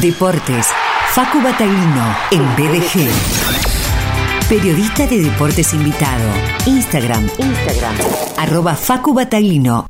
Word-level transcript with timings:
Deportes. 0.00 0.68
Facu 1.12 1.42
Bataglino 1.42 2.16
en 2.30 2.42
BDG. 2.56 3.10
Periodista 4.48 5.06
de 5.06 5.22
deportes 5.22 5.74
invitado. 5.74 6.24
Instagram. 6.64 7.28
Instagram. 7.38 7.94
Arroba 8.38 8.74
Facu 8.74 9.12
Bataglino. 9.12 9.86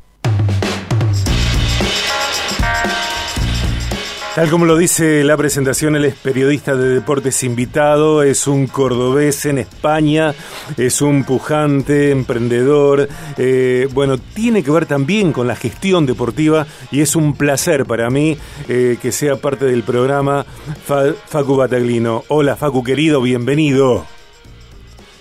Tal 4.35 4.49
como 4.49 4.65
lo 4.65 4.79
dice 4.79 5.25
la 5.25 5.37
presentación, 5.37 5.95
él 5.95 6.07
es 6.07 6.15
periodista 6.15 6.75
de 6.75 6.89
deportes 6.89 7.43
invitado, 7.43 8.23
es 8.23 8.47
un 8.47 8.67
cordobés 8.67 9.45
en 9.45 9.59
España, 9.59 10.33
es 10.79 11.03
un 11.03 11.25
pujante, 11.25 12.11
emprendedor, 12.11 13.11
eh, 13.37 13.89
bueno, 13.93 14.17
tiene 14.17 14.63
que 14.63 14.71
ver 14.71 14.87
también 14.87 15.35
con 15.35 15.47
la 15.47 15.55
gestión 15.55 16.07
deportiva 16.07 16.67
y 16.91 17.03
es 17.03 17.15
un 17.15 17.35
placer 17.35 17.85
para 17.85 18.09
mí 18.09 18.39
eh, 18.71 18.97
que 19.03 19.13
sea 19.13 19.37
parte 19.37 19.67
del 19.67 19.83
programa 19.83 20.47
Facu 20.87 21.55
Bataglino. 21.55 22.25
Hola 22.29 22.57
Facu 22.57 22.83
querido, 22.83 23.21
bienvenido. 23.21 24.07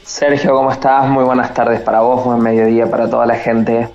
Sergio, 0.06 0.54
¿cómo 0.54 0.72
estás? 0.72 1.10
Muy 1.10 1.26
buenas 1.26 1.54
tardes 1.54 1.82
para 1.82 2.00
vos, 2.00 2.24
buen 2.24 2.40
mediodía 2.40 2.90
para 2.90 3.10
toda 3.10 3.26
la 3.26 3.36
gente. 3.36 3.90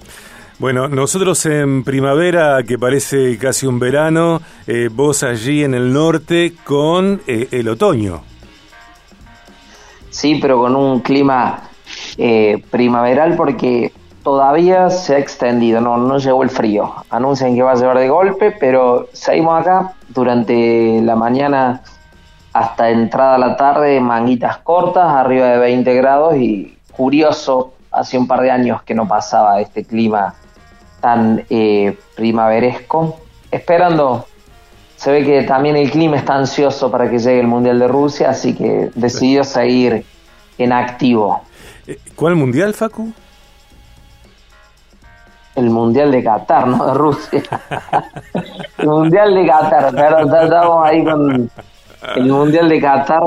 Bueno, 0.58 0.88
nosotros 0.88 1.44
en 1.44 1.84
primavera, 1.84 2.62
que 2.66 2.78
parece 2.78 3.36
casi 3.36 3.66
un 3.66 3.78
verano, 3.78 4.40
eh, 4.66 4.88
vos 4.90 5.22
allí 5.22 5.62
en 5.62 5.74
el 5.74 5.92
norte 5.92 6.54
con 6.64 7.20
eh, 7.26 7.48
el 7.50 7.68
otoño. 7.68 8.22
Sí, 10.08 10.38
pero 10.40 10.56
con 10.56 10.74
un 10.74 11.00
clima 11.00 11.60
eh, 12.16 12.64
primaveral 12.70 13.36
porque 13.36 13.92
todavía 14.22 14.88
se 14.88 15.16
ha 15.16 15.18
extendido, 15.18 15.82
no, 15.82 15.98
no 15.98 16.16
llegó 16.16 16.42
el 16.42 16.48
frío. 16.48 16.94
Anuncian 17.10 17.54
que 17.54 17.62
va 17.62 17.72
a 17.72 17.76
llevar 17.76 17.98
de 17.98 18.08
golpe, 18.08 18.50
pero 18.50 19.08
seguimos 19.12 19.60
acá 19.60 19.92
durante 20.08 21.02
la 21.02 21.16
mañana 21.16 21.82
hasta 22.54 22.88
entrada 22.88 23.36
la 23.36 23.58
tarde, 23.58 24.00
manguitas 24.00 24.56
cortas, 24.58 25.06
arriba 25.06 25.48
de 25.48 25.58
20 25.58 25.94
grados 25.96 26.36
y 26.36 26.78
curioso, 26.92 27.74
hace 27.90 28.16
un 28.16 28.26
par 28.26 28.40
de 28.40 28.50
años 28.50 28.82
que 28.84 28.94
no 28.94 29.06
pasaba 29.06 29.60
este 29.60 29.84
clima 29.84 30.34
tan 31.06 31.44
eh, 31.50 31.96
primaveresco, 32.16 33.20
esperando, 33.52 34.26
se 34.96 35.12
ve 35.12 35.24
que 35.24 35.44
también 35.44 35.76
el 35.76 35.88
clima 35.88 36.16
está 36.16 36.34
ansioso 36.34 36.90
para 36.90 37.08
que 37.08 37.20
llegue 37.20 37.38
el 37.38 37.46
Mundial 37.46 37.78
de 37.78 37.86
Rusia, 37.86 38.30
así 38.30 38.56
que 38.56 38.90
decidió 38.92 39.44
seguir 39.44 40.04
en 40.58 40.72
activo. 40.72 41.42
Eh, 41.86 41.96
¿Cuál 42.16 42.34
Mundial, 42.34 42.74
Facu? 42.74 43.12
El 45.54 45.70
Mundial 45.70 46.10
de 46.10 46.24
Qatar, 46.24 46.66
no 46.66 46.84
de 46.86 46.94
Rusia. 46.94 47.42
el 48.78 48.88
Mundial 48.88 49.32
de 49.32 49.46
Qatar, 49.46 49.94
pero 49.94 50.42
estamos 50.42 50.88
ahí 50.88 51.04
con 51.04 51.50
el 52.16 52.26
Mundial 52.26 52.68
de 52.68 52.80
Qatar. 52.80 53.22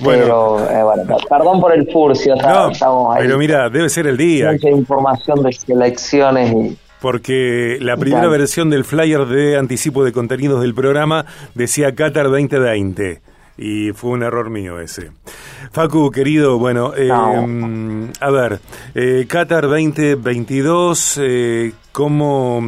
Bueno. 0.00 0.22
Pero, 0.22 0.70
eh, 0.70 0.82
bueno, 0.82 1.16
perdón 1.28 1.60
por 1.60 1.72
el 1.72 1.90
furcio, 1.90 2.34
estamos 2.34 3.16
ahí. 3.16 3.22
Pero 3.22 3.38
mira, 3.38 3.68
debe 3.70 3.88
ser 3.88 4.06
el 4.06 4.16
día. 4.16 4.52
Mucha 4.52 4.70
información 4.70 5.42
de 5.42 5.52
selecciones 5.52 6.52
y 6.52 6.78
porque 7.00 7.78
la 7.80 7.96
primera 7.96 8.26
versión 8.26 8.70
del 8.70 8.84
flyer 8.84 9.26
de 9.26 9.56
anticipo 9.56 10.02
de 10.02 10.12
contenidos 10.12 10.62
del 10.62 10.74
programa 10.74 11.26
decía 11.54 11.94
Qatar 11.94 12.30
2020 12.30 13.20
y 13.58 13.92
fue 13.92 14.10
un 14.10 14.22
error 14.22 14.50
mío 14.50 14.80
ese. 14.80 15.10
Facu, 15.72 16.10
querido, 16.10 16.58
bueno, 16.58 16.92
eh, 16.96 17.10
a 17.10 18.30
ver, 18.30 18.60
eh, 18.94 19.26
Qatar 19.28 19.68
2022, 19.68 21.20
eh, 21.22 21.72
¿cómo, 21.92 22.62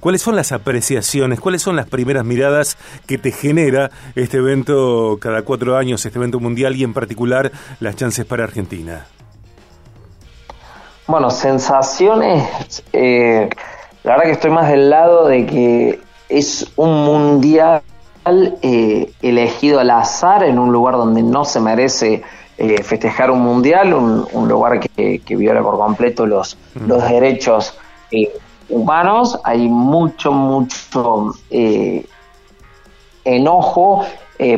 ¿cuáles 0.00 0.22
son 0.22 0.36
las 0.36 0.52
apreciaciones, 0.52 1.40
cuáles 1.40 1.62
son 1.62 1.76
las 1.76 1.86
primeras 1.86 2.24
miradas 2.24 2.76
que 3.06 3.18
te 3.18 3.30
genera 3.30 3.90
este 4.14 4.38
evento 4.38 5.18
cada 5.20 5.42
cuatro 5.42 5.76
años, 5.76 6.04
este 6.04 6.18
evento 6.18 6.40
mundial 6.40 6.74
y 6.76 6.84
en 6.84 6.92
particular 6.92 7.52
las 7.78 7.96
chances 7.96 8.24
para 8.24 8.44
Argentina? 8.44 9.06
Bueno, 11.06 11.30
sensaciones, 11.30 12.82
eh, 12.92 13.48
la 14.04 14.12
verdad 14.12 14.24
que 14.24 14.32
estoy 14.32 14.50
más 14.50 14.68
del 14.68 14.90
lado 14.90 15.26
de 15.26 15.46
que 15.46 16.00
es 16.28 16.70
un 16.76 17.04
mundial 17.04 17.82
eh, 18.62 19.10
elegido 19.20 19.80
al 19.80 19.90
azar 19.90 20.44
en 20.44 20.58
un 20.58 20.72
lugar 20.72 20.94
donde 20.94 21.22
no 21.22 21.44
se 21.44 21.58
merece 21.60 22.22
eh, 22.58 22.82
festejar 22.82 23.30
un 23.30 23.40
mundial, 23.40 23.94
un, 23.94 24.48
lugar 24.48 24.80
que, 24.80 25.20
viola 25.30 25.62
por 25.62 25.78
completo 25.78 26.26
los, 26.26 26.56
mm. 26.74 26.86
los 26.86 27.08
derechos 27.08 27.74
humanos. 28.70 29.38
Hay 29.44 29.68
mucho, 29.68 30.32
mucho 30.32 31.34
enojo 33.24 34.04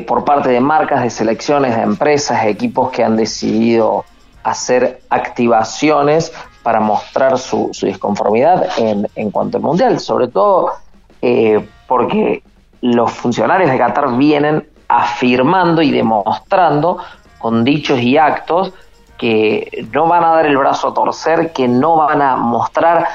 por 0.06 0.24
parte 0.24 0.48
de 0.50 0.60
marcas, 0.60 1.02
de 1.02 1.10
selecciones, 1.10 1.74
de 1.76 1.82
empresas, 1.82 2.44
de 2.44 2.50
equipos 2.50 2.90
que 2.90 3.02
han 3.02 3.16
decidido 3.16 4.04
hacer 4.44 5.02
activaciones 5.10 6.32
para 6.62 6.80
mostrar 6.80 7.38
su, 7.38 7.70
su 7.72 7.86
disconformidad 7.86 8.68
en, 8.78 9.08
en, 9.16 9.30
cuanto 9.30 9.58
al 9.58 9.62
mundial, 9.62 9.98
sobre 9.98 10.28
todo 10.28 10.72
eh, 11.20 11.66
porque 11.86 12.42
los 12.80 13.12
funcionarios 13.12 13.70
de 13.70 13.78
Qatar 13.78 14.16
vienen 14.16 14.66
afirmando 14.88 15.82
y 15.82 15.90
demostrando 15.90 16.98
con 17.38 17.64
dichos 17.64 18.00
y 18.00 18.16
actos 18.18 18.72
que 19.18 19.86
no 19.92 20.06
van 20.06 20.24
a 20.24 20.30
dar 20.30 20.46
el 20.46 20.56
brazo 20.56 20.88
a 20.88 20.94
torcer, 20.94 21.52
que 21.52 21.68
no 21.68 21.96
van 21.96 22.20
a 22.22 22.36
mostrar 22.36 23.06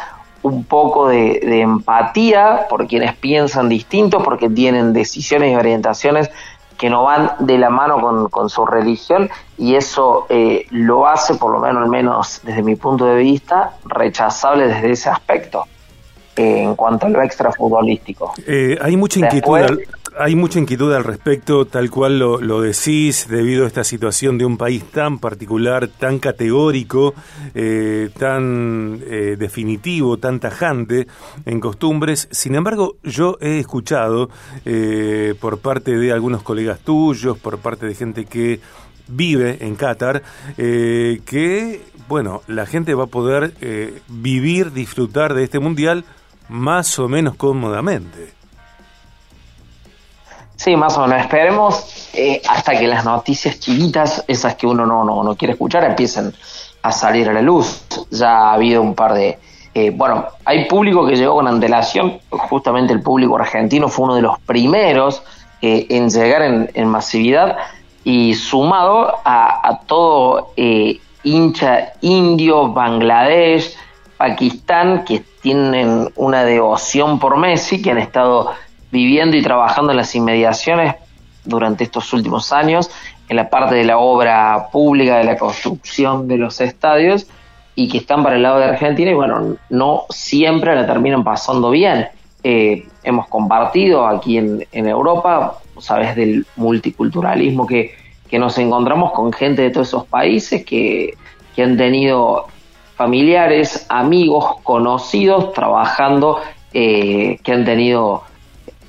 un 0.47 0.63
poco 0.63 1.07
de, 1.07 1.39
de 1.41 1.61
empatía 1.61 2.65
por 2.69 2.87
quienes 2.87 3.15
piensan 3.15 3.69
distinto, 3.69 4.23
porque 4.23 4.49
tienen 4.49 4.93
decisiones 4.93 5.53
y 5.53 5.55
orientaciones 5.55 6.29
que 6.77 6.89
no 6.89 7.03
van 7.03 7.31
de 7.39 7.57
la 7.57 7.69
mano 7.69 7.99
con, 7.99 8.29
con 8.29 8.49
su 8.49 8.65
religión 8.65 9.29
y 9.57 9.75
eso 9.75 10.27
eh, 10.29 10.65
lo 10.69 11.07
hace, 11.07 11.35
por 11.35 11.51
lo 11.51 11.59
menos, 11.59 11.83
al 11.83 11.89
menos 11.89 12.41
desde 12.43 12.61
mi 12.61 12.75
punto 12.75 13.05
de 13.05 13.15
vista, 13.15 13.73
rechazable 13.85 14.67
desde 14.67 14.91
ese 14.91 15.09
aspecto 15.09 15.65
eh, 16.35 16.61
en 16.61 16.75
cuanto 16.75 17.07
a 17.07 17.09
lo 17.09 17.21
extrafutbolístico. 17.23 18.33
Eh, 18.45 18.77
hay 18.79 18.95
mucha 18.95 19.19
inquietud. 19.19 19.79
Hay 20.19 20.35
mucha 20.35 20.59
inquietud 20.59 20.93
al 20.93 21.03
respecto, 21.03 21.65
tal 21.65 21.89
cual 21.89 22.19
lo, 22.19 22.39
lo, 22.39 22.61
decís, 22.61 23.27
debido 23.29 23.63
a 23.63 23.67
esta 23.67 23.83
situación 23.83 24.37
de 24.37 24.45
un 24.45 24.57
país 24.57 24.83
tan 24.85 25.19
particular, 25.19 25.87
tan 25.87 26.19
categórico, 26.19 27.13
eh, 27.53 28.09
tan 28.17 29.01
eh, 29.05 29.35
definitivo, 29.37 30.17
tan 30.17 30.39
tajante 30.39 31.07
en 31.45 31.59
costumbres. 31.59 32.27
Sin 32.31 32.55
embargo, 32.55 32.97
yo 33.03 33.37
he 33.41 33.59
escuchado 33.59 34.29
eh, 34.65 35.35
por 35.39 35.59
parte 35.59 35.97
de 35.97 36.11
algunos 36.11 36.43
colegas 36.43 36.79
tuyos, 36.79 37.37
por 37.37 37.59
parte 37.59 37.85
de 37.85 37.95
gente 37.95 38.25
que 38.25 38.59
vive 39.07 39.57
en 39.61 39.75
Qatar, 39.75 40.23
eh, 40.57 41.21
que, 41.25 41.81
bueno, 42.07 42.41
la 42.47 42.65
gente 42.65 42.93
va 42.93 43.05
a 43.05 43.07
poder 43.07 43.53
eh, 43.61 44.01
vivir, 44.07 44.71
disfrutar 44.73 45.33
de 45.33 45.43
este 45.43 45.59
mundial 45.59 46.05
más 46.49 46.97
o 46.99 47.07
menos 47.07 47.35
cómodamente. 47.35 48.36
Sí, 50.57 50.75
más 50.75 50.97
o 50.97 51.01
menos. 51.01 51.21
Esperemos 51.21 52.09
eh, 52.13 52.41
hasta 52.49 52.77
que 52.77 52.87
las 52.87 53.05
noticias 53.05 53.59
chiquitas, 53.59 54.25
esas 54.27 54.55
que 54.55 54.67
uno 54.67 54.85
no, 54.85 55.03
no, 55.03 55.23
no, 55.23 55.35
quiere 55.35 55.53
escuchar, 55.53 55.83
empiecen 55.83 56.33
a 56.81 56.91
salir 56.91 57.29
a 57.29 57.33
la 57.33 57.41
luz. 57.41 57.83
Ya 58.11 58.49
ha 58.49 58.53
habido 58.53 58.81
un 58.81 58.95
par 58.95 59.13
de... 59.13 59.39
Eh, 59.73 59.91
bueno, 59.91 60.25
hay 60.43 60.65
público 60.65 61.05
que 61.05 61.15
llegó 61.15 61.35
con 61.35 61.47
antelación, 61.47 62.19
justamente 62.31 62.91
el 62.93 63.01
público 63.01 63.37
argentino 63.37 63.87
fue 63.87 64.05
uno 64.05 64.15
de 64.15 64.23
los 64.23 64.39
primeros 64.39 65.21
eh, 65.61 65.85
en 65.89 66.09
llegar 66.09 66.41
en, 66.41 66.71
en, 66.73 66.87
masividad 66.87 67.57
y 68.03 68.33
sumado 68.33 69.17
a, 69.23 69.67
a 69.67 69.79
todo 69.81 70.53
eh, 70.57 70.99
hincha 71.23 71.93
indio, 72.01 72.73
Bangladesh, 72.73 73.75
Pakistán, 74.17 75.03
que 75.05 75.23
tienen 75.41 76.11
una 76.15 76.43
devoción 76.43 77.19
por 77.19 77.37
Messi, 77.37 77.81
que 77.81 77.91
han 77.91 77.99
estado 77.99 78.51
viviendo 78.97 79.37
y 79.37 79.43
trabajando 79.43 79.91
en 79.91 79.97
las 79.97 80.15
inmediaciones 80.15 80.95
durante 81.45 81.83
estos 81.83 82.11
últimos 82.13 82.51
años, 82.51 82.89
en 83.29 83.35
la 83.35 83.49
parte 83.49 83.75
de 83.75 83.83
la 83.83 83.99
obra 83.99 84.69
pública, 84.71 85.17
de 85.17 85.23
la 85.23 85.37
construcción 85.37 86.27
de 86.27 86.37
los 86.37 86.59
estadios, 86.59 87.27
y 87.75 87.87
que 87.89 87.99
están 87.99 88.23
para 88.23 88.37
el 88.37 88.41
lado 88.41 88.57
de 88.57 88.65
Argentina 88.65 89.11
y 89.11 89.13
bueno, 89.13 89.55
no 89.69 90.05
siempre 90.09 90.75
la 90.75 90.87
terminan 90.87 91.23
pasando 91.23 91.69
bien. 91.69 92.07
Eh, 92.43 92.87
hemos 93.03 93.27
compartido 93.27 94.07
aquí 94.07 94.37
en, 94.39 94.65
en 94.71 94.87
Europa, 94.87 95.59
sabes, 95.79 96.15
del 96.15 96.47
multiculturalismo 96.55 97.67
que, 97.67 97.93
que, 98.27 98.39
nos 98.39 98.57
encontramos 98.57 99.11
con 99.11 99.31
gente 99.31 99.61
de 99.61 99.69
todos 99.69 99.89
esos 99.89 100.05
países 100.05 100.65
que, 100.65 101.13
que 101.55 101.61
han 101.61 101.77
tenido 101.77 102.47
familiares, 102.95 103.85
amigos, 103.89 104.55
conocidos 104.63 105.53
trabajando, 105.53 106.39
eh, 106.73 107.37
que 107.43 107.51
han 107.51 107.63
tenido 107.63 108.23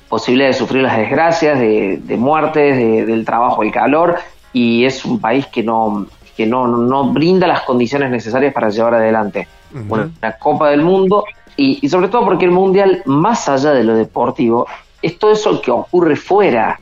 posibilidad 0.09 0.49
de 0.49 0.53
sufrir 0.53 0.83
las 0.83 0.97
desgracias, 0.97 1.59
de, 1.59 1.99
de 2.03 2.17
muertes, 2.17 2.77
de, 2.77 3.05
del 3.05 3.23
trabajo, 3.23 3.63
el 3.63 3.71
calor, 3.71 4.17
y 4.51 4.85
es 4.85 5.05
un 5.05 5.19
país 5.19 5.45
que 5.47 5.63
no 5.63 6.07
que 6.35 6.45
no, 6.45 6.67
no 6.67 7.11
brinda 7.11 7.47
las 7.47 7.63
condiciones 7.63 8.09
necesarias 8.09 8.53
para 8.53 8.69
llevar 8.69 8.93
adelante 8.93 9.45
uh 9.73 9.77
-huh. 9.77 10.11
una, 10.21 10.31
Copa 10.39 10.69
del 10.69 10.81
Mundo 10.81 11.25
y, 11.57 11.79
y, 11.81 11.89
sobre 11.89 12.07
todo 12.07 12.23
porque 12.23 12.45
el 12.45 12.51
Mundial, 12.51 13.03
más 13.05 13.49
allá 13.49 13.73
de 13.73 13.83
lo 13.83 13.93
deportivo, 13.93 14.65
es 15.01 15.19
todo 15.19 15.33
eso 15.33 15.61
que 15.61 15.69
ocurre 15.69 16.15
fuera, 16.15 16.79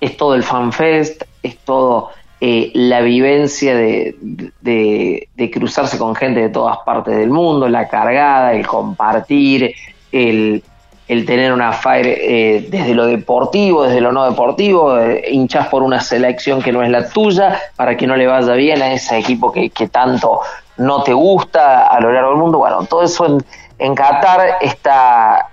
es 0.00 0.16
todo 0.16 0.34
el 0.34 0.42
fanfest, 0.42 1.22
es 1.44 1.58
todo 1.58 2.10
eh, 2.40 2.70
la 2.74 3.00
vivencia 3.00 3.74
de, 3.76 4.14
de, 4.60 5.50
cruzarse 5.50 5.98
con 5.98 6.14
gente 6.14 6.40
de 6.40 6.48
todas 6.50 6.78
partes 6.86 7.16
del 7.16 7.30
mundo, 7.30 7.68
la 7.68 7.88
cargada, 7.88 8.52
el 8.52 8.64
compartir, 8.64 9.74
el, 10.12 10.62
el 11.08 11.24
tener 11.24 11.52
una 11.52 11.72
fire 11.72 12.06
eh, 12.06 12.66
desde 12.68 12.94
lo 12.94 13.06
deportivo, 13.06 13.84
desde 13.84 14.00
lo 14.00 14.12
no 14.12 14.24
deportivo, 14.24 14.98
eh, 14.98 15.24
hinchas 15.30 15.68
por 15.68 15.82
una 15.82 16.00
selección 16.00 16.62
que 16.62 16.70
no 16.70 16.82
es 16.82 16.90
la 16.90 17.08
tuya, 17.08 17.58
para 17.76 17.96
que 17.96 18.06
no 18.06 18.14
le 18.14 18.26
vaya 18.26 18.52
bien 18.52 18.82
a 18.82 18.92
ese 18.92 19.18
equipo 19.18 19.50
que, 19.50 19.70
que 19.70 19.88
tanto 19.88 20.40
no 20.76 21.02
te 21.02 21.12
gusta 21.12 21.88
a 21.88 22.00
lo 22.00 22.12
largo 22.12 22.30
del 22.30 22.38
mundo. 22.38 22.58
Bueno, 22.58 22.84
todo 22.84 23.02
eso 23.02 23.26
en, 23.26 23.44
en 23.78 23.94
Qatar 23.94 24.58
está 24.60 25.48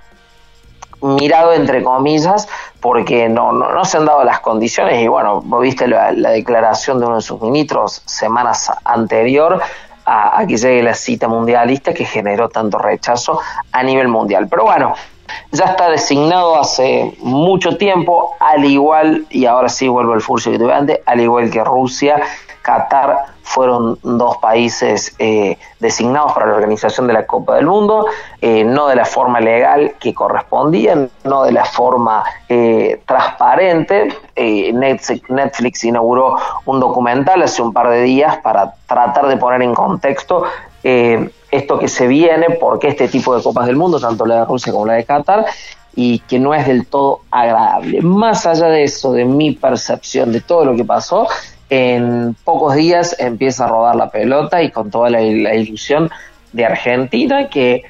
mirado 1.02 1.54
entre 1.54 1.84
comillas 1.84 2.48
porque 2.80 3.30
no, 3.30 3.52
no, 3.52 3.86
se 3.86 3.98
han 3.98 4.06
dado 4.06 4.24
las 4.24 4.40
condiciones 4.40 5.02
y 5.02 5.08
bueno, 5.08 5.42
vos 5.42 5.62
viste 5.62 5.88
la, 5.88 6.12
declaración 6.12 7.00
de 7.00 7.06
uno 7.06 7.16
de 7.16 7.22
sus 7.22 7.42
ministros 7.42 8.02
semanas 8.06 8.72
anterior 8.84 9.62
a, 10.06 10.46
que 10.48 10.58
llegue 10.58 10.84
la 10.84 10.94
cita 10.94 11.28
mundialista 11.28 11.94
que 11.94 12.06
generó 12.06 12.50
tanto 12.50 12.78
rechazo 12.78 13.40
a 13.72 13.84
nivel 13.84 14.08
mundial. 14.08 14.48
Pero 14.50 14.66
bueno, 14.66 14.94
ya 15.52 15.66
está 15.66 15.90
designado 15.90 16.60
hace 16.60 17.16
mucho 17.20 17.78
tiempo, 17.78 18.36
al 18.40 18.66
igual, 18.66 19.26
y 19.30 19.46
ahora 19.46 19.70
sí 19.70 19.88
vuelvo 19.88 20.14
al 20.14 20.22
furcio 20.22 20.52
que 20.52 20.60
tuve 20.60 20.74
antes, 20.74 21.00
al 21.06 21.20
igual 21.22 21.50
que 21.50 21.64
Rusia, 21.64 22.22
Qatar 22.66 23.26
fueron 23.44 24.00
dos 24.02 24.38
países 24.38 25.16
eh, 25.20 25.60
designados 25.80 26.34
para 26.34 26.48
la 26.48 26.56
organización 26.56 27.06
de 27.06 27.14
la 27.14 27.28
Copa 27.28 27.56
del 27.56 27.68
Mundo, 27.68 28.08
eh, 28.42 28.64
no 28.64 28.88
de 28.88 28.96
la 28.96 29.06
forma 29.06 29.40
legal 29.40 29.94
que 30.00 30.16
correspondía, 30.16 31.08
no 31.24 31.44
de 31.44 31.52
la 31.52 31.64
forma 31.64 32.24
eh, 32.50 33.02
transparente. 33.06 34.18
Netflix 34.36 35.84
inauguró 35.84 36.38
un 36.66 36.80
documental 36.80 37.44
hace 37.44 37.62
un 37.62 37.72
par 37.72 37.90
de 37.90 38.02
días 38.02 38.38
para 38.38 38.74
tratar 38.88 39.28
de 39.28 39.38
poner 39.38 39.62
en 39.62 39.76
contexto 39.76 40.46
esto 41.52 41.80
que 41.80 41.88
se 41.88 42.08
viene, 42.08 42.48
porque 42.60 42.88
este 42.88 43.08
tipo 43.08 43.36
de 43.36 43.44
Copas 43.44 43.68
del 43.68 43.76
Mundo, 43.76 44.00
tanto 44.00 44.26
la 44.26 44.40
de 44.40 44.46
Rusia 44.46 44.72
como 44.74 44.86
la 44.86 44.94
de 44.94 45.04
Qatar, 45.04 45.46
y 45.96 46.20
que 46.20 46.40
no 46.40 46.54
es 46.54 46.68
del 46.68 46.86
todo 46.88 47.22
agradable. 47.32 48.02
Más 48.02 48.46
allá 48.46 48.68
de 48.68 48.84
eso, 48.84 49.14
de 49.14 49.26
mi 49.26 49.52
percepción 49.54 50.32
de 50.32 50.42
todo 50.42 50.66
lo 50.66 50.76
que 50.76 50.84
pasó, 50.84 51.28
en 51.70 52.36
pocos 52.44 52.76
días 52.76 53.16
empieza 53.20 53.66
a 53.66 53.68
rodar 53.70 53.96
la 53.96 54.10
pelota 54.10 54.62
y 54.62 54.72
con 54.72 54.92
toda 54.92 55.10
la, 55.10 55.22
ilusión 55.22 56.12
de 56.54 56.66
Argentina 56.66 57.50
que 57.50 57.84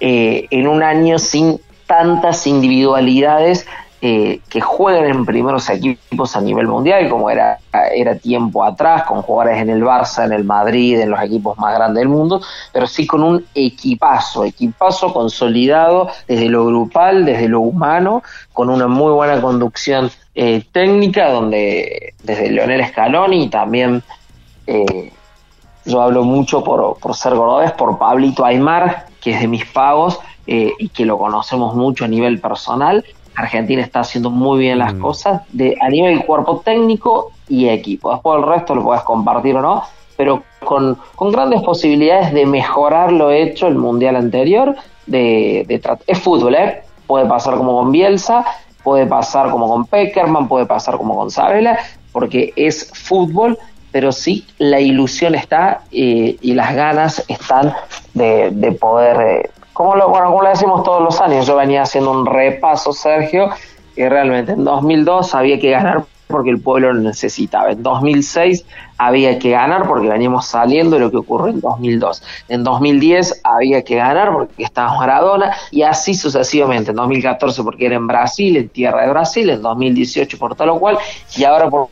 eh, 0.00 0.46
en 0.50 0.66
un 0.66 0.82
año 0.82 1.18
sin 1.18 1.60
tantas 1.86 2.46
individualidades 2.46 3.66
eh, 4.04 4.40
que 4.48 4.60
jueguen 4.60 5.04
en 5.04 5.24
primeros 5.24 5.70
equipos 5.70 6.34
a 6.34 6.40
nivel 6.40 6.66
mundial, 6.66 7.08
como 7.08 7.30
era, 7.30 7.60
era 7.94 8.16
tiempo 8.16 8.64
atrás, 8.64 9.04
con 9.04 9.22
jugadores 9.22 9.62
en 9.62 9.70
el 9.70 9.80
Barça, 9.84 10.24
en 10.24 10.32
el 10.32 10.42
Madrid, 10.42 10.98
en 10.98 11.10
los 11.10 11.22
equipos 11.22 11.56
más 11.56 11.72
grandes 11.76 12.00
del 12.00 12.08
mundo, 12.08 12.40
pero 12.72 12.88
sí 12.88 13.06
con 13.06 13.22
un 13.22 13.46
equipazo, 13.54 14.42
equipazo 14.42 15.12
consolidado 15.12 16.08
desde 16.26 16.48
lo 16.48 16.66
grupal, 16.66 17.24
desde 17.24 17.46
lo 17.46 17.60
humano, 17.60 18.24
con 18.52 18.70
una 18.70 18.88
muy 18.88 19.12
buena 19.12 19.40
conducción 19.40 20.10
eh, 20.34 20.64
técnica, 20.72 21.30
donde 21.30 22.14
desde 22.24 22.50
Leonel 22.50 22.84
Scaloni 22.88 23.50
también 23.50 24.02
eh, 24.66 25.12
yo 25.84 26.02
hablo 26.02 26.24
mucho 26.24 26.64
por, 26.64 26.98
por 26.98 27.14
ser 27.14 27.36
gordobés, 27.36 27.70
por 27.70 27.96
Pablito 27.98 28.44
Aymar, 28.44 29.06
que 29.20 29.30
es 29.30 29.40
de 29.40 29.46
mis 29.46 29.64
pagos 29.64 30.18
y 30.44 30.88
que 30.88 31.06
lo 31.06 31.18
conocemos 31.18 31.76
mucho 31.76 32.04
a 32.04 32.08
nivel 32.08 32.40
personal, 32.40 33.04
Argentina 33.34 33.82
está 33.82 34.00
haciendo 34.00 34.30
muy 34.30 34.60
bien 34.60 34.78
las 34.78 34.94
mm. 34.94 35.00
cosas 35.00 35.42
de, 35.52 35.76
a 35.80 35.88
nivel 35.88 36.24
cuerpo 36.24 36.60
técnico 36.64 37.32
y 37.48 37.68
equipo. 37.68 38.12
Después 38.12 38.38
el 38.38 38.48
resto 38.48 38.74
lo 38.74 38.82
puedes 38.82 39.02
compartir 39.02 39.56
o 39.56 39.62
no, 39.62 39.82
pero 40.16 40.42
con, 40.64 40.98
grandes 41.32 41.62
posibilidades 41.62 42.32
de 42.32 42.46
mejorar 42.46 43.12
lo 43.12 43.30
hecho 43.30 43.66
el 43.66 43.76
mundial 43.76 44.16
anterior. 44.16 44.76
De, 45.06 45.64
de 45.66 45.80
es 46.06 46.18
fútbol, 46.20 46.54
¿eh? 46.54 46.82
Puede 47.06 47.26
pasar 47.26 47.56
como 47.56 47.76
con 47.76 47.90
Bielsa, 47.90 48.44
puede 48.84 49.06
pasar 49.06 49.50
como 49.50 49.68
con 49.68 49.86
Peckerman, 49.86 50.48
puede 50.48 50.66
pasar 50.66 50.96
como 50.96 51.16
con 51.16 51.30
Sabela, 51.30 51.78
porque 52.12 52.52
es 52.56 52.90
fútbol, 52.94 53.58
pero 53.90 54.12
sí 54.12 54.46
la 54.58 54.80
ilusión 54.80 55.34
está 55.34 55.82
eh, 55.90 56.36
y 56.40 56.54
las 56.54 56.74
ganas 56.74 57.24
están 57.28 57.74
de, 58.14 58.50
de 58.50 58.72
poder 58.72 59.20
eh, 59.20 59.50
como 59.72 59.96
lo, 59.96 60.08
bueno, 60.08 60.26
como 60.26 60.42
lo 60.42 60.48
decimos 60.48 60.82
todos 60.82 61.02
los 61.02 61.20
años, 61.20 61.46
yo 61.46 61.56
venía 61.56 61.82
haciendo 61.82 62.10
un 62.10 62.26
repaso, 62.26 62.92
Sergio, 62.92 63.50
y 63.96 64.06
realmente 64.08 64.52
en 64.52 64.64
2002 64.64 65.34
había 65.34 65.58
que 65.58 65.70
ganar 65.70 66.04
porque 66.32 66.50
el 66.50 66.60
pueblo 66.60 66.92
lo 66.92 67.00
necesitaba. 67.00 67.70
En 67.70 67.82
2006 67.82 68.64
había 68.98 69.38
que 69.38 69.50
ganar 69.50 69.86
porque 69.86 70.08
veníamos 70.08 70.46
saliendo 70.46 70.96
de 70.96 71.02
lo 71.02 71.10
que 71.10 71.18
ocurrió 71.18 71.48
en 71.48 71.60
2002. 71.60 72.22
En 72.48 72.64
2010 72.64 73.42
había 73.44 73.84
que 73.84 73.96
ganar 73.96 74.32
porque 74.32 74.64
estaba 74.64 74.96
Maradona 74.96 75.54
y 75.70 75.82
así 75.82 76.14
sucesivamente. 76.14 76.90
En 76.90 76.96
2014 76.96 77.62
porque 77.62 77.86
era 77.86 77.96
en 77.96 78.06
Brasil, 78.06 78.56
en 78.56 78.68
tierra 78.70 79.02
de 79.02 79.10
Brasil, 79.10 79.50
en 79.50 79.62
2018 79.62 80.38
por 80.38 80.56
tal 80.56 80.70
o 80.70 80.80
cual 80.80 80.98
y 81.36 81.44
ahora 81.44 81.68
por 81.68 81.88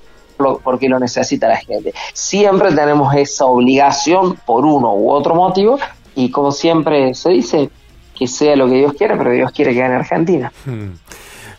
porque 0.64 0.88
lo 0.88 0.98
necesita 0.98 1.48
la 1.48 1.56
gente. 1.56 1.92
Siempre 2.14 2.72
tenemos 2.72 3.14
esa 3.14 3.44
obligación 3.44 4.36
por 4.46 4.64
uno 4.64 4.94
u 4.94 5.10
otro 5.10 5.34
motivo 5.34 5.78
y 6.14 6.30
como 6.30 6.52
siempre 6.52 7.14
se 7.14 7.30
dice, 7.30 7.70
que 8.14 8.26
sea 8.26 8.56
lo 8.56 8.66
que 8.68 8.74
Dios 8.74 8.92
quiera, 8.94 9.16
pero 9.16 9.32
Dios 9.32 9.50
quiere 9.52 9.72
que 9.72 9.80
gane 9.80 9.94
Argentina. 9.94 10.52
Hmm. 10.66 10.90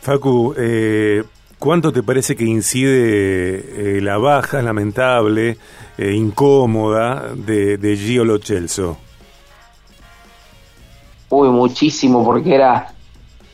Facu, 0.01 0.53
eh, 0.57 1.23
¿cuánto 1.59 1.91
te 1.91 2.03
parece 2.03 2.35
que 2.35 2.43
incide 2.43 3.97
eh, 3.97 4.01
la 4.01 4.17
baja 4.17 4.61
lamentable, 4.61 5.57
e 5.97 6.13
incómoda 6.13 7.33
de, 7.35 7.77
de 7.77 7.95
Gio 7.95 8.25
Lo 8.25 8.39
Celso? 8.39 8.97
Uy, 11.29 11.49
muchísimo, 11.49 12.25
porque 12.25 12.55
era 12.55 12.93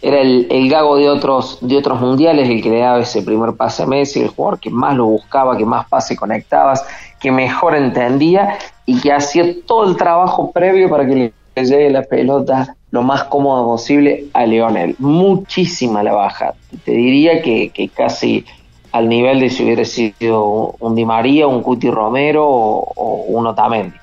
era 0.02 0.22
el, 0.22 0.48
el, 0.50 0.70
gago 0.70 0.98
de 0.98 1.10
otros 1.10 1.58
de 1.62 1.78
otros 1.78 2.00
mundiales 2.00 2.50
el 2.50 2.62
que 2.62 2.70
le 2.70 2.80
daba 2.80 3.00
ese 3.00 3.22
primer 3.22 3.54
pase 3.54 3.84
a 3.84 3.86
Messi, 3.86 4.22
el 4.22 4.30
jugador 4.30 4.60
que 4.60 4.70
más 4.70 4.96
lo 4.96 5.06
buscaba, 5.06 5.58
que 5.58 5.66
más 5.66 5.88
pase 5.88 6.16
conectabas, 6.16 6.86
que 7.20 7.32
mejor 7.32 7.76
entendía 7.76 8.58
y 8.86 9.00
que 9.00 9.12
hacía 9.12 9.46
todo 9.66 9.90
el 9.90 9.98
trabajo 9.98 10.52
previo 10.52 10.90
para 10.90 11.06
que 11.06 11.16
le 11.16 11.34
llegue 11.56 11.90
la 11.90 12.04
pelota 12.04 12.76
lo 12.92 13.02
más 13.02 13.26
cómodo 13.26 13.66
posible 13.66 14.26
a 14.34 14.46
Leonel. 14.46 14.96
Muchísima 15.00 16.04
la 16.04 16.14
baja. 16.14 16.54
Te 16.86 16.92
diría 16.92 17.42
que, 17.42 17.70
que 17.70 17.90
casi 17.90 18.46
al 18.92 19.10
nivel 19.10 19.40
de 19.40 19.50
si 19.50 19.64
hubiera 19.64 19.86
sido 19.86 20.76
un 20.80 20.96
Di 20.96 21.06
María, 21.06 21.48
un 21.48 21.62
Cuti 21.62 21.90
Romero 21.90 22.46
o, 22.48 23.26
un 23.28 23.48
Otamendi. 23.48 23.96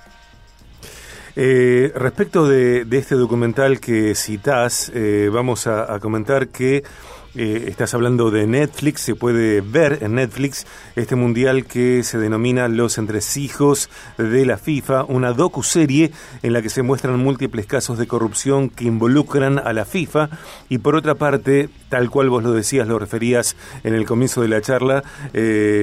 Eh, 1.37 1.91
respecto 1.97 2.47
de, 2.47 2.87
este 2.93 3.17
documental 3.17 3.81
que 3.81 4.15
citás, 4.15 4.93
eh, 4.95 5.29
vamos 5.33 5.67
a, 5.67 5.99
comentar 5.99 6.49
que 6.49 6.85
eh, 7.35 7.65
estás 7.67 7.93
hablando 7.95 8.31
de 8.31 8.47
Netflix, 8.47 9.01
se 9.01 9.17
puede 9.17 9.61
ver 9.61 9.99
en 10.03 10.15
Netflix 10.15 10.65
este 10.95 11.17
mundial 11.17 11.65
que 11.65 12.05
se 12.05 12.19
denomina 12.19 12.69
Los 12.69 12.99
entresijos 12.99 13.91
de 14.17 14.47
la 14.47 14.59
FIFA, 14.59 15.05
una 15.05 15.33
docu-serie 15.33 16.13
en 16.45 16.53
la 16.53 16.63
que 16.63 16.69
se 16.69 16.83
muestran 16.83 17.19
múltiples 17.19 17.67
casos 17.67 17.99
de 17.99 18.07
corrupción 18.07 18.71
que 18.71 18.85
involucran 18.85 19.59
a 19.59 19.73
la 19.73 19.85
FIFA. 19.85 20.31
Y 20.69 20.79
por 20.79 20.95
otra 20.95 21.17
parte, 21.17 21.69
tal 21.89 22.11
cual 22.11 22.31
vos 22.31 22.45
lo 22.45 22.53
decías, 22.53 22.87
lo 22.87 23.01
referías 23.01 23.57
en 23.83 23.95
el 23.95 24.07
comienzo 24.07 24.41
de 24.41 24.49
la 24.49 24.61
charla, 24.61 25.03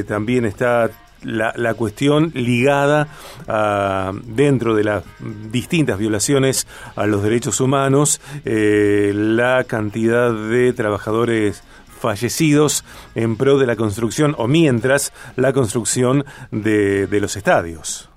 también 0.07 0.45
está 0.45 0.89
la, 1.23 1.53
la 1.55 1.73
cuestión 1.73 2.31
ligada 2.33 3.07
a, 3.47 4.11
dentro 4.23 4.75
de 4.75 4.83
las 4.83 5.03
distintas 5.51 5.97
violaciones 5.97 6.67
a 6.95 7.05
los 7.05 7.23
derechos 7.23 7.59
humanos, 7.61 8.21
eh, 8.45 9.11
la 9.15 9.63
cantidad 9.65 10.33
de 10.33 10.73
trabajadores 10.73 11.63
fallecidos 11.99 12.83
en 13.13 13.37
pro 13.37 13.57
de 13.59 13.67
la 13.67 13.75
construcción 13.75 14.35
o 14.37 14.47
mientras 14.47 15.13
la 15.35 15.53
construcción 15.53 16.25
de, 16.51 17.07
de 17.07 17.19
los 17.19 17.35
estadios. 17.35 18.09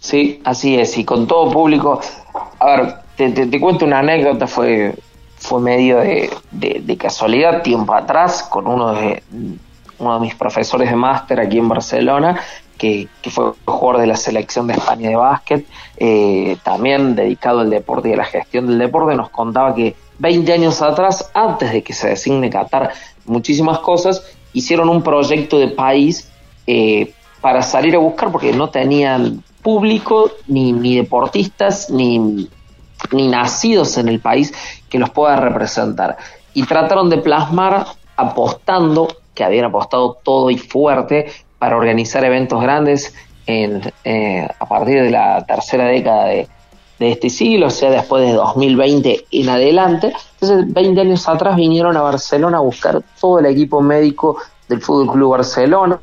Sí, 0.00 0.40
así 0.44 0.78
es, 0.78 0.98
y 0.98 1.04
con 1.04 1.26
todo 1.26 1.50
público. 1.50 2.00
A 2.60 2.66
ver, 2.66 2.94
te, 3.16 3.30
te, 3.30 3.60
cuento 3.60 3.84
una 3.84 4.00
anécdota, 4.00 4.46
fue, 4.46 4.94
fue 5.36 5.60
medio 5.60 5.98
de, 5.98 6.30
de, 6.52 6.96
casualidad, 6.96 7.62
tiempo 7.62 7.94
atrás, 7.94 8.44
con 8.44 8.66
uno 8.66 8.92
de, 8.92 9.22
uno 9.98 10.14
de 10.14 10.20
mis 10.20 10.34
profesores 10.34 10.90
de 10.90 10.96
máster 10.96 11.40
aquí 11.40 11.58
en 11.58 11.68
Barcelona, 11.68 12.40
que, 12.76 13.08
fue 13.30 13.52
jugador 13.64 14.00
de 14.00 14.06
la 14.06 14.16
selección 14.16 14.66
de 14.66 14.74
España 14.74 15.08
de 15.08 15.16
básquet, 15.16 15.66
eh, 15.96 16.56
también 16.62 17.14
dedicado 17.14 17.60
al 17.60 17.70
deporte 17.70 18.10
y 18.10 18.12
a 18.12 18.16
la 18.16 18.24
gestión 18.24 18.66
del 18.66 18.78
deporte, 18.78 19.14
nos 19.14 19.30
contaba 19.30 19.74
que 19.74 19.94
20 20.18 20.52
años 20.52 20.82
atrás, 20.82 21.30
antes 21.34 21.72
de 21.72 21.82
que 21.82 21.92
se 21.92 22.08
designe 22.08 22.50
Qatar 22.50 22.92
muchísimas 23.24 23.78
cosas, 23.80 24.22
hicieron 24.52 24.88
un 24.88 25.02
proyecto 25.02 25.58
de 25.58 25.68
país 25.68 26.30
eh, 26.66 27.12
para 27.40 27.62
salir 27.62 27.94
a 27.94 27.98
buscar, 27.98 28.32
porque 28.32 28.52
no 28.52 28.70
tenían 28.70 29.42
público, 29.62 30.30
ni, 30.46 30.72
ni 30.72 30.96
deportistas, 30.96 31.90
ni, 31.90 32.48
ni 33.12 33.28
nacidos 33.28 33.98
en 33.98 34.08
el 34.08 34.20
país 34.20 34.52
que 34.88 34.98
los 34.98 35.10
pueda 35.10 35.36
representar. 35.36 36.16
Y 36.54 36.64
trataron 36.64 37.10
de 37.10 37.18
plasmar 37.18 37.86
apostando, 38.16 39.08
que 39.36 39.44
habían 39.44 39.66
apostado 39.66 40.18
todo 40.24 40.50
y 40.50 40.58
fuerte 40.58 41.26
para 41.58 41.76
organizar 41.76 42.24
eventos 42.24 42.60
grandes 42.60 43.14
en, 43.46 43.82
eh, 44.02 44.48
a 44.58 44.66
partir 44.66 45.02
de 45.02 45.10
la 45.10 45.44
tercera 45.46 45.84
década 45.84 46.24
de, 46.26 46.48
este 46.98 47.28
siglo, 47.28 47.66
o 47.66 47.70
sea, 47.70 47.90
después 47.90 48.26
de 48.26 48.32
2020 48.32 49.26
en 49.30 49.48
adelante. 49.50 50.14
Entonces, 50.40 50.72
20 50.72 51.02
años 51.02 51.28
atrás 51.28 51.54
vinieron 51.54 51.94
a 51.94 52.00
Barcelona 52.00 52.56
a 52.56 52.60
buscar 52.60 53.02
todo 53.20 53.38
el 53.38 53.46
equipo 53.46 53.82
médico 53.82 54.38
del 54.66 54.80
Fútbol 54.80 55.12
Club 55.12 55.30
Barcelona, 55.32 56.00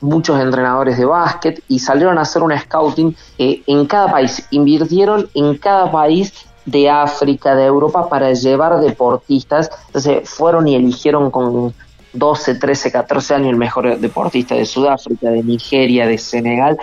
muchos 0.00 0.40
entrenadores 0.40 0.98
de 0.98 1.04
básquet 1.04 1.62
y 1.68 1.78
salieron 1.78 2.18
a 2.18 2.22
hacer 2.22 2.42
un 2.42 2.58
scouting 2.58 3.14
eh, 3.38 3.62
en 3.68 3.86
cada 3.86 4.10
país. 4.10 4.44
Invirtieron 4.50 5.30
en 5.34 5.56
cada 5.58 5.92
país 5.92 6.32
de 6.64 6.90
África, 6.90 7.54
de 7.54 7.66
Europa, 7.66 8.08
para 8.08 8.32
llevar 8.32 8.80
deportistas. 8.80 9.70
Entonces, 9.86 10.28
fueron 10.28 10.66
y 10.66 10.74
eligieron 10.74 11.30
con 11.30 11.72
12, 12.12 12.56
13, 12.56 12.92
14 12.92 13.34
años 13.34 13.50
el 13.50 13.56
mejor 13.56 13.98
deportista 13.98 14.54
de 14.54 14.66
Sudáfrica, 14.66 15.30
de 15.30 15.42
Nigeria, 15.42 16.06
de 16.06 16.18
Senegal, 16.18 16.78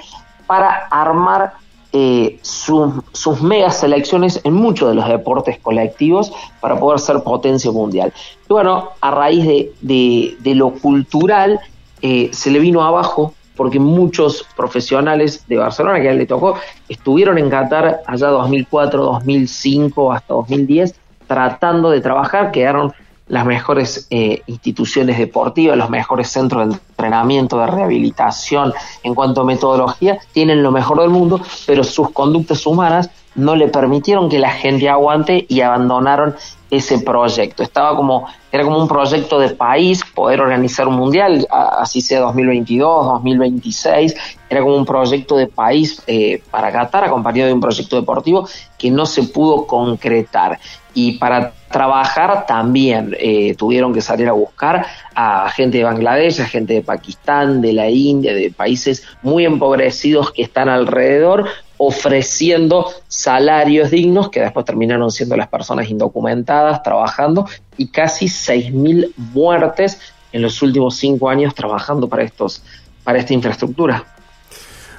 para 0.46 0.88
armar 0.90 1.54
eh, 1.94 2.40
sus 2.42 3.42
mega 3.42 3.72
selecciones 3.72 4.42
en 4.44 4.54
muchos 4.54 4.90
de 4.90 4.96
los 4.96 5.08
deportes 5.08 5.58
colectivos 5.60 6.32
para 6.60 6.80
poder 6.80 7.00
ser 7.00 7.22
potencia 7.24 7.72
mundial. 7.72 8.14
Y 8.50 8.54
bueno, 8.54 8.90
a 9.02 9.12
raíz 9.12 9.72
de, 9.82 10.38
lo 10.56 10.72
cultural, 10.72 11.60
eh, 12.02 12.30
se 12.34 12.52
le 12.52 12.60
vino 12.60 12.84
abajo 12.84 13.34
porque 13.56 13.80
muchos 13.80 14.46
profesionales 14.56 15.46
de 15.48 15.58
Barcelona 15.58 16.00
que 16.00 16.10
a 16.10 16.12
él 16.12 16.20
le 16.20 16.28
tocó 16.28 16.56
estuvieron 16.88 17.38
en 17.40 17.50
Qatar 17.50 18.02
allá 18.06 18.28
2004, 18.28 19.04
2005 19.04 20.14
hasta 20.14 20.34
2010 20.36 20.94
tratando 21.28 21.92
de 21.92 22.02
trabajar, 22.02 22.52
quedaron 22.52 22.94
las 23.30 23.46
mejores 23.46 24.08
eh, 24.10 24.42
instituciones 24.48 25.18
deportivas, 25.18 25.78
los 25.78 25.90
mejores 25.90 26.30
centros 26.30 26.70
de 26.70 26.76
entrenamiento, 26.76 27.60
de 27.60 27.68
rehabilitación 27.68 28.74
en 29.04 29.16
cuanto 29.16 29.42
a 29.42 29.46
metodología, 29.46 30.20
tienen 30.32 30.64
lo 30.64 30.72
mejor 30.72 31.02
del 31.02 31.10
mundo, 31.10 31.42
pero 31.66 31.84
sus 31.84 32.12
conductas 32.12 32.66
humanas 32.66 33.10
no 33.36 33.56
le 33.56 33.68
permitieron 33.68 34.30
que 34.30 34.40
la 34.40 34.52
gente 34.52 34.90
aguante 34.90 35.46
y 35.48 35.62
abandonaron 35.62 36.36
ese 36.70 37.00
proyecto. 37.00 37.64
Estaba 37.64 37.96
como, 37.96 38.28
era 38.52 38.64
como 38.64 38.78
un 38.80 38.88
proyecto 38.88 39.40
de 39.40 39.50
país, 39.50 40.02
poder 40.14 40.42
organizar 40.42 40.88
un 40.88 40.96
mundial, 40.96 41.48
así 41.50 42.02
sea 42.02 42.22
2022, 42.22 43.06
2026, 43.06 44.16
era 44.50 44.62
como 44.62 44.76
un 44.76 44.86
proyecto 44.86 45.38
de 45.38 45.48
país 45.48 46.02
eh, 46.08 46.42
para 46.52 46.72
Qatar, 46.72 47.06
acompañado 47.06 47.48
de 47.48 47.54
un 47.54 47.62
proyecto 47.62 47.96
deportivo 47.96 48.48
que 48.78 48.92
no 48.92 49.06
se 49.06 49.24
pudo 49.24 49.66
concretar. 49.68 50.60
Y 50.94 51.14
para 51.20 51.54
trabajar 51.72 52.46
también 52.48 53.16
eh, 53.20 53.54
tuvieron 53.56 53.94
que 53.94 54.02
salir 54.02 54.28
a 54.30 54.32
buscar 54.32 54.86
a 55.14 55.50
gente 55.52 55.78
de 55.78 55.84
Bangladesh, 55.84 56.42
a 56.42 56.46
gente 56.46 56.74
de 56.74 56.82
Pakistán, 56.82 57.62
de 57.62 57.74
la 57.74 57.90
India, 57.90 58.34
de 58.34 58.52
países 58.52 59.04
muy 59.22 59.46
empobrecidos 59.46 60.32
que 60.32 60.42
están 60.42 60.70
alrededor, 60.70 61.50
ofreciendo 61.78 62.92
salarios 63.08 63.92
dignos 63.92 64.30
que 64.30 64.42
después 64.42 64.66
terminaron 64.66 65.12
siendo 65.12 65.38
las 65.38 65.48
personas 65.48 65.90
indocumentadas 65.90 66.84
trabajando 66.84 67.48
y 67.78 67.88
casi 67.88 68.26
6.000 68.26 69.14
muertes 69.16 70.00
en 70.32 70.42
los 70.42 70.62
últimos 70.62 70.96
cinco 70.96 71.30
años 71.30 71.54
trabajando 71.56 72.08
para, 72.08 72.24
estos, 72.24 72.64
para 73.04 73.20
esta 73.20 73.34
infraestructura. 73.34 74.06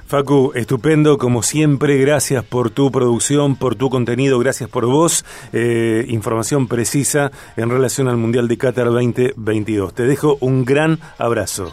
Facu, 0.07 0.53
estupendo, 0.55 1.19
como 1.19 1.43
siempre, 1.43 1.99
gracias 1.99 2.43
por 2.43 2.71
tu 2.71 2.91
producción, 2.91 3.57
por 3.57 3.75
tu 3.75 3.91
contenido, 3.91 4.39
gracias 4.39 4.71
por 4.71 4.87
vos, 4.87 5.27
eh, 5.53 6.07
información 6.09 6.67
precisa 6.67 7.31
en 7.59 7.69
relación 7.69 8.09
al 8.09 8.17
Mundial 8.17 8.49
de 8.49 8.57
Qatar 8.57 8.87
2022. 8.87 9.93
Te 9.93 10.05
dejo 10.05 10.39
un 10.41 10.65
gran 10.65 10.99
abrazo. 11.19 11.73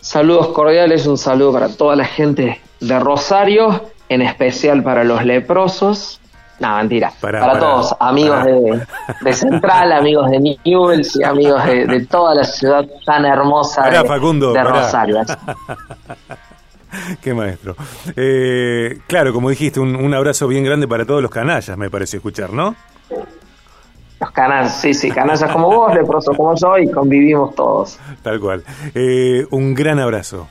Saludos 0.00 0.48
cordiales, 0.48 1.06
un 1.06 1.16
saludo 1.16 1.54
para 1.54 1.70
toda 1.70 1.96
la 1.96 2.04
gente 2.04 2.60
de 2.86 2.98
Rosario, 2.98 3.90
en 4.08 4.22
especial 4.22 4.82
para 4.82 5.04
los 5.04 5.24
leprosos. 5.24 6.20
No, 6.60 6.76
mentira. 6.76 7.12
Para, 7.20 7.58
todos, 7.58 7.94
amigos 7.98 8.44
de, 8.44 9.32
Central, 9.32 9.92
amigos 9.92 10.30
de 10.30 10.56
Newell's 10.64 11.16
y 11.16 11.24
amigos 11.24 11.64
de, 11.64 12.06
toda 12.06 12.34
la 12.34 12.44
ciudad 12.44 12.86
tan 13.04 13.24
hermosa 13.24 13.90
de, 13.90 14.64
Rosario. 14.64 15.20
Qué 17.20 17.34
maestro. 17.34 17.74
Eh, 18.14 19.00
claro, 19.08 19.32
como 19.32 19.50
dijiste, 19.50 19.80
un, 19.80 20.14
abrazo 20.14 20.46
bien 20.46 20.62
grande 20.62 20.86
para 20.86 21.04
todos 21.04 21.20
los 21.20 21.30
canallas, 21.30 21.76
me 21.76 21.90
pareció 21.90 22.18
escuchar, 22.18 22.52
¿no? 22.52 22.76
Los 24.20 24.30
canallas, 24.30 24.80
sí, 24.80 24.94
sí, 24.94 25.10
canallas 25.10 25.50
como 25.50 25.68
vos, 25.68 25.92
leprosos 25.92 26.36
como 26.36 26.54
yo 26.54 26.78
y 26.78 26.88
convivimos 26.88 27.52
todos. 27.56 27.98
Tal 28.22 28.38
cual. 28.38 28.62
Eh, 28.94 29.44
un 29.50 29.74
gran 29.74 29.98
abrazo. 29.98 30.46